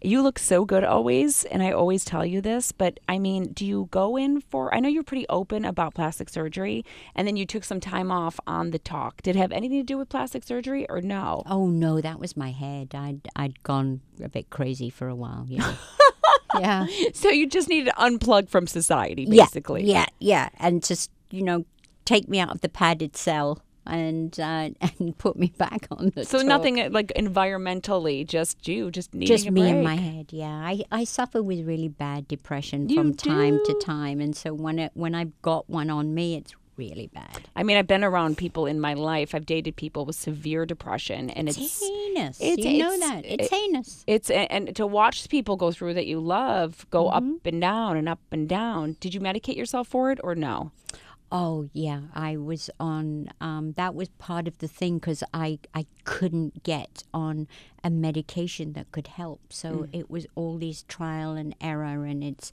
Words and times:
You 0.00 0.22
look 0.22 0.38
so 0.38 0.64
good 0.64 0.84
always, 0.84 1.42
and 1.46 1.60
I 1.60 1.72
always 1.72 2.04
tell 2.04 2.24
you 2.24 2.40
this, 2.40 2.70
but 2.70 3.00
I 3.08 3.18
mean, 3.18 3.52
do 3.52 3.66
you 3.66 3.88
go 3.90 4.16
in 4.16 4.40
for? 4.40 4.72
I 4.72 4.78
know 4.78 4.88
you're 4.88 5.02
pretty 5.02 5.26
open 5.28 5.64
about 5.64 5.94
plastic 5.94 6.28
surgery, 6.28 6.84
and 7.16 7.26
then 7.26 7.36
you 7.36 7.44
took 7.44 7.64
some 7.64 7.80
time 7.80 8.12
off 8.12 8.38
on 8.46 8.70
the 8.70 8.78
talk. 8.78 9.22
Did 9.22 9.34
it 9.34 9.40
have 9.40 9.50
anything 9.50 9.80
to 9.80 9.84
do 9.84 9.98
with 9.98 10.08
plastic 10.08 10.44
surgery 10.44 10.88
or 10.88 11.00
no? 11.00 11.42
Oh 11.46 11.66
no, 11.66 12.00
that 12.00 12.20
was 12.20 12.36
my 12.36 12.52
head. 12.52 12.94
I'd 12.94 13.26
I'd 13.34 13.60
gone 13.64 14.00
a 14.22 14.28
bit 14.28 14.50
crazy 14.50 14.88
for 14.88 15.08
a 15.08 15.16
while. 15.16 15.46
Yeah. 15.48 15.74
yeah. 16.60 16.86
So 17.12 17.30
you 17.30 17.48
just 17.48 17.68
needed 17.68 17.86
to 17.86 17.96
unplug 18.00 18.48
from 18.48 18.68
society, 18.68 19.26
basically. 19.26 19.36
Yeah, 19.36 19.44
basically. 19.46 19.84
Yeah, 19.84 20.06
yeah, 20.20 20.48
and 20.60 20.84
just 20.84 21.10
you 21.30 21.42
know, 21.42 21.64
take 22.04 22.28
me 22.28 22.38
out 22.38 22.50
of 22.50 22.60
the 22.60 22.68
padded 22.68 23.16
cell 23.16 23.60
and 23.88 24.38
uh, 24.38 24.70
and 24.98 25.16
put 25.18 25.36
me 25.36 25.52
back 25.56 25.86
on 25.90 26.12
the. 26.14 26.24
So 26.24 26.38
talk. 26.38 26.46
nothing 26.46 26.80
uh, 26.80 26.88
like 26.92 27.12
environmentally, 27.16 28.26
just 28.26 28.66
you, 28.68 28.90
just 28.90 29.14
needing 29.14 29.28
Just 29.36 29.46
a 29.46 29.50
me 29.50 29.68
in 29.68 29.82
my 29.82 29.96
head. 29.96 30.26
Yeah, 30.32 30.46
I, 30.48 30.82
I 30.92 31.04
suffer 31.04 31.42
with 31.42 31.66
really 31.66 31.88
bad 31.88 32.28
depression 32.28 32.88
You 32.88 32.96
from 32.96 33.14
time 33.14 33.58
to 33.64 33.74
time, 33.84 34.20
and 34.20 34.36
so 34.36 34.52
when 34.54 34.78
it 34.78 34.92
when 34.94 35.14
I've 35.14 35.40
got 35.42 35.68
one 35.68 35.90
on 35.90 36.14
me, 36.14 36.36
it's 36.36 36.54
really 36.76 37.08
bad. 37.08 37.48
I 37.56 37.64
mean, 37.64 37.76
I've 37.76 37.88
been 37.88 38.04
around 38.04 38.38
people 38.38 38.64
in 38.66 38.78
my 38.80 38.94
life. 38.94 39.34
I've 39.34 39.46
dated 39.46 39.74
people 39.74 40.04
with 40.04 40.14
severe 40.14 40.64
depression, 40.64 41.28
and 41.30 41.48
it's 41.48 41.58
It's 41.58 41.80
heinous. 41.80 42.40
it's- 42.40 42.64
you 42.64 42.78
know 42.78 42.92
it's- 42.92 43.10
that 43.10 43.26
it's 43.26 43.46
it- 43.46 43.50
heinous. 43.52 44.04
it's 44.06 44.30
and, 44.30 44.50
and 44.68 44.76
to 44.76 44.86
watch 44.86 45.28
people 45.28 45.56
go 45.56 45.72
through 45.72 45.94
that 45.94 46.06
you 46.06 46.20
love 46.20 46.86
go 46.90 47.06
Mm-hmm. 47.06 47.32
up 47.36 47.46
and 47.46 47.60
down 47.60 47.96
and 47.96 48.08
up 48.08 48.20
and 48.30 48.48
down. 48.48 48.96
Did 49.00 49.12
you 49.14 49.20
medicate 49.20 49.56
yourself 49.56 49.88
for 49.88 50.12
it 50.12 50.20
or 50.22 50.34
no? 50.36 50.70
Oh 51.30 51.68
yeah, 51.74 52.00
I 52.14 52.36
was 52.38 52.70
on. 52.80 53.28
Um, 53.40 53.72
that 53.76 53.94
was 53.94 54.08
part 54.18 54.48
of 54.48 54.56
the 54.58 54.68
thing 54.68 54.94
because 54.98 55.22
I 55.34 55.58
I 55.74 55.84
couldn't 56.04 56.62
get 56.62 57.02
on 57.12 57.46
a 57.84 57.90
medication 57.90 58.72
that 58.72 58.90
could 58.92 59.08
help. 59.08 59.52
So 59.52 59.68
Mm. 59.70 59.88
it 59.92 60.10
was 60.10 60.26
all 60.34 60.56
these 60.56 60.84
trial 60.84 61.32
and 61.32 61.54
error, 61.60 62.06
and 62.06 62.24
it's 62.24 62.50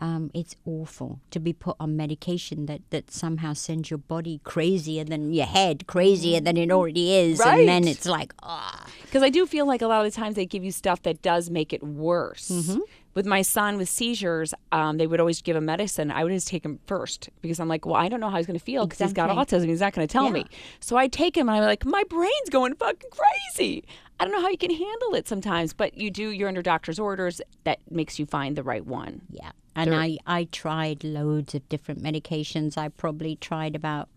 um, 0.00 0.30
it's 0.34 0.54
awful 0.66 1.20
to 1.30 1.40
be 1.40 1.52
put 1.54 1.76
on 1.80 1.96
medication 1.96 2.66
that 2.66 2.82
that 2.90 3.10
somehow 3.10 3.54
sends 3.54 3.90
your 3.90 3.98
body 3.98 4.40
crazier 4.44 5.04
than 5.04 5.32
your 5.32 5.46
head, 5.46 5.86
crazier 5.86 6.40
than 6.40 6.56
it 6.58 6.70
already 6.70 7.14
is, 7.14 7.40
and 7.40 7.66
then 7.66 7.88
it's 7.88 8.04
like 8.06 8.34
ah. 8.42 8.84
Because 9.04 9.22
I 9.22 9.30
do 9.30 9.46
feel 9.46 9.66
like 9.66 9.80
a 9.80 9.86
lot 9.86 10.04
of 10.04 10.12
the 10.12 10.16
times 10.20 10.34
they 10.36 10.44
give 10.44 10.62
you 10.62 10.70
stuff 10.72 11.00
that 11.04 11.22
does 11.22 11.48
make 11.48 11.72
it 11.72 11.82
worse. 11.82 12.50
Mm-hmm. 12.50 12.80
With 13.18 13.26
my 13.26 13.42
son 13.42 13.78
with 13.78 13.88
seizures, 13.88 14.54
um, 14.70 14.96
they 14.96 15.08
would 15.08 15.18
always 15.18 15.42
give 15.42 15.56
him 15.56 15.64
medicine. 15.64 16.12
I 16.12 16.22
would 16.22 16.30
just 16.30 16.46
take 16.46 16.64
him 16.64 16.78
first 16.86 17.30
because 17.42 17.58
I'm 17.58 17.66
like, 17.66 17.84
well, 17.84 17.96
I 17.96 18.08
don't 18.08 18.20
know 18.20 18.30
how 18.30 18.36
he's 18.36 18.46
going 18.46 18.56
to 18.56 18.64
feel 18.64 18.86
because 18.86 19.00
he's 19.00 19.12
got 19.12 19.28
autism. 19.28 19.66
He's 19.66 19.80
not 19.80 19.92
going 19.92 20.06
to 20.06 20.12
tell 20.12 20.30
me. 20.30 20.44
So 20.78 20.96
I 20.96 21.08
take 21.08 21.36
him 21.36 21.48
and 21.48 21.58
I'm 21.58 21.64
like, 21.64 21.84
my 21.84 22.04
brain's 22.08 22.48
going 22.48 22.76
fucking 22.76 23.10
crazy. 23.10 23.82
I 24.20 24.24
don't 24.24 24.32
know 24.32 24.40
how 24.40 24.50
you 24.50 24.56
can 24.56 24.70
handle 24.70 25.16
it 25.16 25.26
sometimes, 25.26 25.72
but 25.72 25.98
you 25.98 26.12
do. 26.12 26.30
You're 26.30 26.46
under 26.46 26.62
doctor's 26.62 27.00
orders. 27.00 27.40
That 27.64 27.80
makes 27.90 28.20
you 28.20 28.26
find 28.26 28.54
the 28.54 28.62
right 28.62 28.86
one. 28.86 29.22
Yeah, 29.30 29.50
and 29.74 29.92
I 29.96 30.18
I 30.24 30.44
tried 30.52 31.02
loads 31.02 31.56
of 31.56 31.68
different 31.68 32.00
medications. 32.00 32.78
I 32.78 32.88
probably 32.88 33.34
tried 33.34 33.74
about 33.74 34.08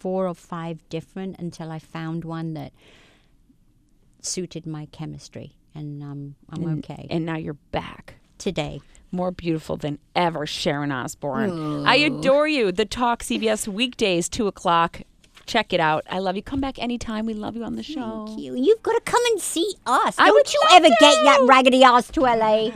four 0.00 0.26
or 0.26 0.34
five 0.34 0.80
different 0.88 1.38
until 1.38 1.70
I 1.70 1.78
found 1.78 2.24
one 2.24 2.54
that 2.54 2.72
suited 4.20 4.66
my 4.66 4.86
chemistry, 4.86 5.54
and 5.74 6.02
um, 6.02 6.34
I'm 6.50 6.78
okay 6.78 7.06
And 7.10 7.24
now 7.26 7.36
you're 7.36 7.56
back. 7.72 8.14
today. 8.38 8.80
more 9.10 9.30
beautiful 9.30 9.76
than 9.76 9.98
ever, 10.14 10.46
Sharon 10.46 10.92
Osbourne. 10.92 11.86
I 11.86 11.96
adore 11.96 12.46
you. 12.48 12.70
The 12.72 12.84
Talk 12.84 13.22
CBS 13.22 13.66
weekdays, 13.66 14.28
2 14.28 14.46
o'clock. 14.46 15.00
Check 15.46 15.72
it 15.72 15.80
out. 15.80 16.04
I 16.10 16.18
love 16.18 16.36
you. 16.36 16.42
Come 16.42 16.60
back 16.60 16.78
anytime. 16.78 17.24
We 17.24 17.32
love 17.32 17.56
you 17.56 17.64
on 17.64 17.74
the 17.76 17.82
show. 17.82 18.26
Thank 18.26 18.38
You, 18.38 18.54
you've 18.54 18.82
got 18.82 18.92
to 18.92 19.00
come 19.10 19.22
and 19.32 19.40
see 19.40 19.74
us. 19.86 20.14
I 20.18 20.26
Don't 20.26 20.34
would 20.34 20.52
you 20.52 20.60
ever 20.72 20.88
get 21.00 21.24
that 21.24 21.40
raggedy 21.48 21.82
ass 21.82 22.10
to 22.10 22.20
LA? 22.20 22.70